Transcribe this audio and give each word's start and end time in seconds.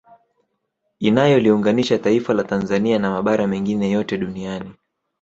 Inayoliunganisha 0.99 1.99
taifa 1.99 2.33
la 2.33 2.43
Tanzania 2.43 2.99
na 2.99 3.09
mabara 3.11 3.47
mengine 3.47 3.91
yote 3.91 4.17
duniani 4.17 4.71